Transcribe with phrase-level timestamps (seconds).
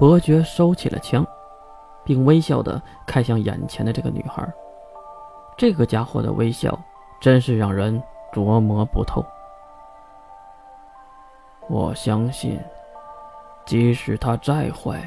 [0.00, 1.26] 伯爵收起了枪，
[2.02, 4.50] 并微笑的看向眼前的这个女孩。
[5.58, 6.76] 这个家伙的微笑
[7.20, 8.02] 真是让人
[8.32, 9.22] 琢磨不透。
[11.68, 12.58] 我相信，
[13.66, 15.06] 即使他再坏，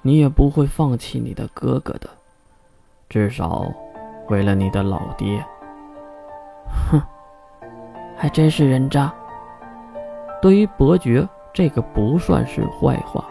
[0.00, 2.08] 你也不会放弃你的哥哥的。
[3.06, 3.70] 至少，
[4.30, 5.44] 为了你的老爹。
[6.90, 6.98] 哼，
[8.16, 9.12] 还真是人渣。
[10.40, 13.22] 对于伯爵，这个不算是坏话。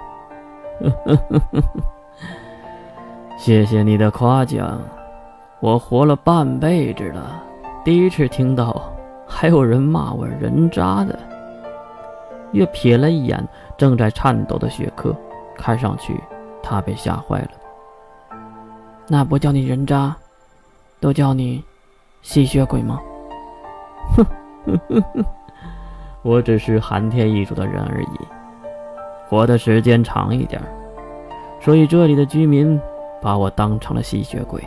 [0.79, 1.63] 呵呵呵呵
[3.37, 4.79] 谢谢你的夸奖，
[5.59, 7.41] 我活了半辈子了，
[7.83, 8.81] 第一次听到
[9.27, 11.17] 还有人骂我人渣的。
[12.51, 13.47] 月瞥了一眼
[13.77, 15.15] 正在颤抖的雪珂，
[15.55, 16.19] 看上去
[16.63, 17.51] 他被吓坏了。
[19.07, 20.15] 那不叫你人渣，
[20.99, 21.63] 都叫你
[22.21, 22.99] 吸血鬼吗？
[24.15, 24.25] 哼，
[26.23, 28.19] 我只是寒天一族的人而已，
[29.29, 30.59] 活的时间长一点，
[31.61, 32.81] 所以这里的居民
[33.21, 34.61] 把我当成了吸血鬼。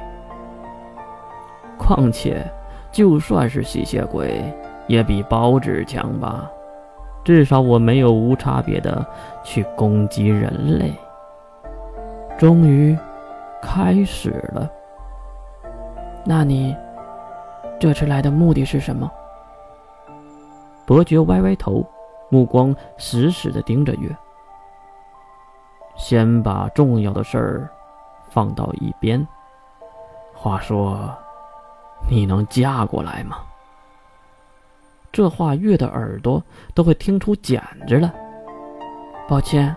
[1.77, 2.43] 况且，
[2.93, 4.43] 就算是吸血鬼，
[4.87, 6.49] 也比包子强吧？
[7.25, 9.05] 至少我没有无差别的
[9.43, 10.93] 去攻击人类。
[12.39, 12.97] 终于。
[13.65, 14.69] 开始了。
[16.25, 16.77] 那你
[17.79, 19.09] 这次来的目的是什么？
[20.85, 21.87] 伯爵歪歪头，
[22.29, 24.11] 目光死死的盯着月。
[26.03, 27.71] 先把重要的事儿
[28.29, 29.25] 放到一边。
[30.35, 30.99] 话说，
[32.11, 33.37] 你能嫁过来吗？
[35.13, 36.43] 这话月的耳朵
[36.75, 38.13] 都会听出茧子了。
[39.29, 39.77] 抱歉，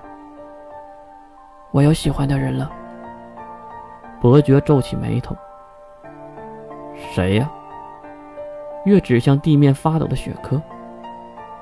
[1.70, 2.72] 我有喜欢的人了。
[4.20, 5.38] 伯爵皱起眉头
[7.14, 7.48] ：“谁呀？”
[8.86, 10.60] 月指向地面发抖的雪珂：“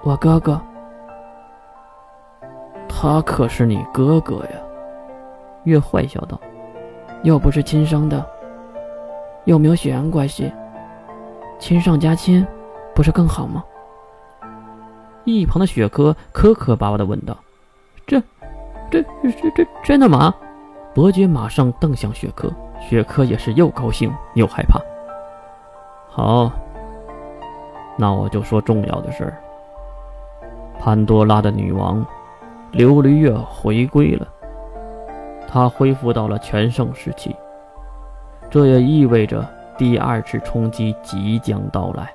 [0.03, 0.61] 我哥哥。
[3.04, 4.52] ”“他可是你哥哥呀！”
[5.66, 6.40] 月坏笑道
[7.22, 8.26] ：“又不是亲生的，
[9.44, 10.50] 又没有血缘关系，
[11.60, 12.48] 亲上加亲，
[12.95, 13.61] 不是更好吗？”
[15.26, 17.36] 一旁的雪珂磕磕巴巴的问道
[18.08, 18.22] ：“这、
[18.89, 20.33] 这、这、这真的吗？”
[20.95, 24.80] 伯爵马上瞪向雪珂，雪珂也是又高兴又害怕。
[26.10, 26.50] 好，
[27.98, 29.38] 那我就说重要的事儿。
[30.80, 32.06] 潘多拉的女王
[32.73, 34.28] 琉璃月回归了，
[35.48, 37.36] 它恢复到了全盛时期，
[38.50, 39.48] 这也意味着
[39.78, 42.12] 第二次冲击即将到来。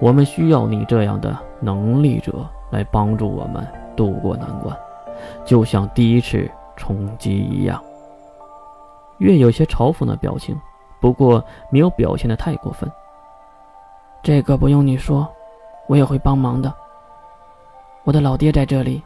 [0.00, 2.32] 我们需要你这样的能力者
[2.70, 3.66] 来帮助我们
[3.96, 4.76] 渡过难关，
[5.44, 6.50] 就像第一次。
[6.80, 7.82] 冲击一样，
[9.18, 10.56] 月有些嘲讽的表情，
[11.00, 12.88] 不过没有表现的太过分。
[14.22, 15.26] 这个不用你说，
[15.88, 16.72] 我也会帮忙的。
[18.04, 19.02] 我的老爹在这里，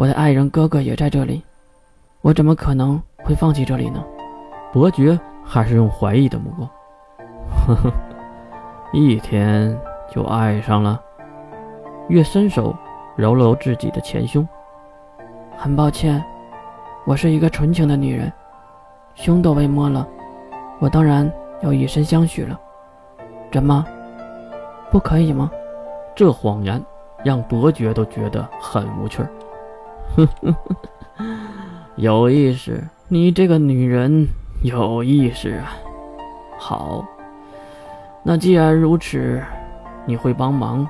[0.00, 1.44] 我的爱人哥哥也在这里，
[2.22, 4.02] 我怎么可能会放弃这里呢？
[4.72, 6.66] 伯爵还是用怀疑的目光。
[7.66, 7.92] 呵呵，
[8.94, 9.78] 一天
[10.10, 10.98] 就爱上了。
[12.08, 12.74] 月伸手
[13.14, 14.48] 揉了揉自己的前胸，
[15.58, 16.24] 很抱歉。
[17.04, 18.32] 我是一个纯情的女人，
[19.14, 20.08] 胸都被摸了，
[20.78, 22.58] 我当然要以身相许了。
[23.52, 23.84] 怎么，
[24.90, 25.50] 不可以吗？
[26.16, 26.82] 这谎言
[27.22, 29.28] 让伯爵都觉得很无趣儿。
[31.96, 34.26] 有意思，你这个女人
[34.62, 35.76] 有意思啊。
[36.58, 37.04] 好，
[38.22, 39.42] 那既然如此，
[40.06, 40.86] 你会帮忙，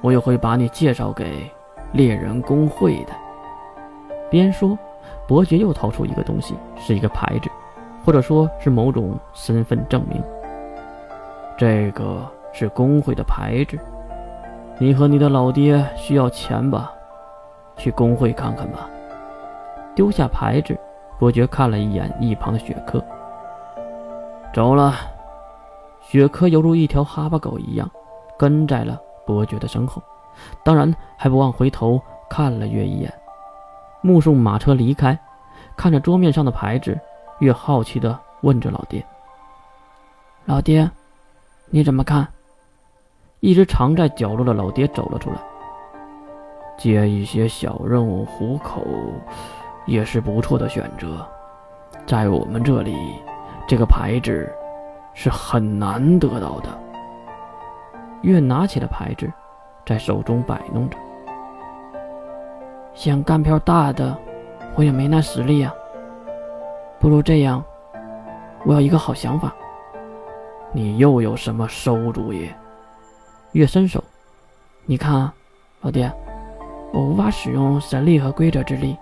[0.00, 1.50] 我也会把你介绍给
[1.92, 3.12] 猎人工会的。
[4.30, 4.78] 边说。
[5.26, 7.50] 伯爵又掏出一个东西，是一个牌子，
[8.02, 10.22] 或者说是某种身份证明。
[11.58, 13.78] 这个是工会的牌子。
[14.78, 16.90] 你和你的老爹需要钱吧？
[17.78, 18.90] 去工会看看吧。
[19.94, 20.78] 丢下牌子，
[21.18, 23.02] 伯爵看了一眼一旁的雪珂，
[24.52, 24.94] 走了。
[26.00, 27.90] 雪珂犹如一条哈巴狗一样，
[28.38, 30.02] 跟在了伯爵的身后，
[30.64, 32.00] 当然还不忘回头
[32.30, 33.12] 看了月一眼。
[34.00, 35.18] 目送马车离开，
[35.76, 36.98] 看着桌面上的牌子，
[37.40, 39.04] 越好奇地问着老爹
[40.46, 40.88] ：“老爹，
[41.66, 42.26] 你怎么看？”
[43.40, 45.36] 一直藏在角落的老爹走了出来
[46.78, 48.86] ：“接一些小任务糊口，
[49.84, 51.26] 也是不错的选择。
[52.06, 52.96] 在我们这里，
[53.66, 54.50] 这个牌子
[55.12, 56.68] 是很难得到的。”
[58.22, 59.30] 月拿起了牌子，
[59.84, 60.96] 在手中摆弄着。
[62.94, 64.16] 想干票大的，
[64.74, 65.74] 我也没那实力呀。
[66.98, 67.62] 不如这样，
[68.64, 69.54] 我有一个好想法。
[70.72, 72.50] 你又有什么馊主意？
[73.52, 74.02] 月伸手，
[74.84, 75.34] 你看啊，
[75.80, 76.12] 老爹，
[76.92, 78.96] 我无法使用神力和规则之力，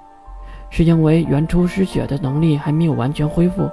[0.70, 3.70] 是因为原初失血的能力还没有完全恢复。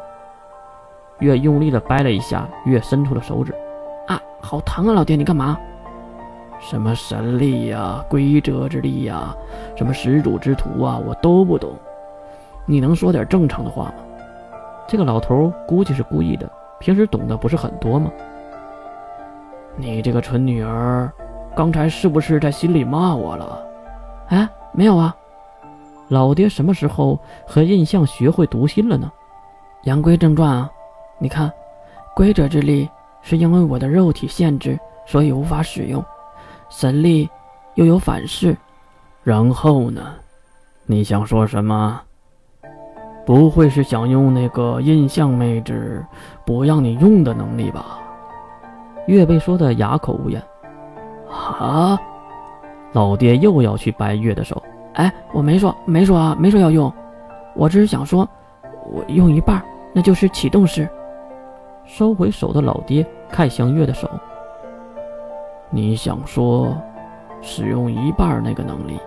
[1.20, 3.54] 月用力的掰了一下，月伸出了手指。
[4.08, 4.94] 啊，好疼啊！
[4.94, 5.58] 老爹，你干嘛？
[6.60, 9.36] 什么神力呀，规则之力呀，
[9.76, 11.74] 什么始祖之徒啊，我都不懂。
[12.66, 13.94] 你能说点正常的话吗？
[14.88, 16.50] 这个老头估计是故意的，
[16.80, 18.12] 平时懂得不是很多吗？
[19.76, 21.12] 你这个蠢女儿，
[21.56, 23.66] 刚才是不是在心里骂我了？
[24.28, 25.16] 哎，没有啊。
[26.10, 29.12] 老爹什么时候和印象学会读心了呢？
[29.84, 30.70] 言归正传啊，
[31.20, 31.52] 你看，
[32.16, 32.90] 规者之力
[33.22, 36.04] 是因为我的肉体限制，所以无法使用。
[36.70, 37.30] 神力
[37.76, 38.56] 又有反噬，
[39.24, 40.14] 然后呢？
[40.86, 42.02] 你想说什么？
[43.26, 46.06] 不会是想用那个印象妹纸
[46.46, 47.98] 不让你用的能力吧？
[49.08, 50.44] 月被说的哑口无言。
[51.60, 51.98] 啊！
[52.94, 54.62] 老爹又要去掰月的手。
[54.94, 56.92] 哎，我没说，没说啊，没说要用。
[57.56, 58.28] 我只是想说，
[58.92, 59.62] 我用一半，
[59.94, 60.88] 那就是启动式。
[61.86, 64.10] 收回手的老爹看向月的手。
[65.70, 66.78] 你想说，
[67.42, 68.98] 使用一半那个能力，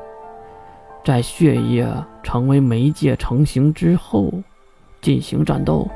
[1.05, 1.87] 在血液
[2.23, 4.31] 成为媒介成型之后
[5.01, 5.89] 进行战斗？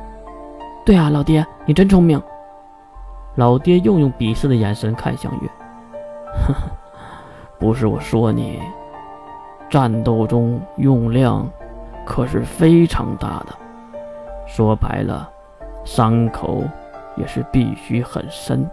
[0.87, 2.21] 对啊，老爹，你真聪明。
[3.37, 5.49] 老爹又用鄙视的眼神看向月。
[6.47, 6.61] 呵呵，
[7.61, 8.59] 不是我说你，
[9.69, 11.47] 战斗中用量
[12.07, 13.55] 可是非常大的。
[14.47, 15.31] 说白了，
[15.85, 16.65] 伤口
[17.17, 18.69] 也是必须很深。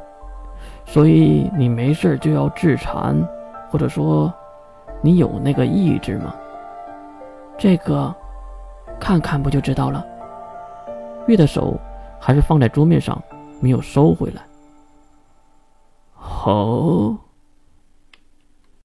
[0.86, 3.22] 所以你没事就要自残，
[3.70, 4.34] 或者说，
[5.02, 6.34] 你有那个意志吗？
[7.58, 8.16] 这个，
[8.98, 10.04] 看看不就知道了。
[11.28, 11.78] 月的手
[12.22, 13.22] 还是放在桌面上，
[13.60, 14.42] 没有收回来。
[16.14, 17.27] 好。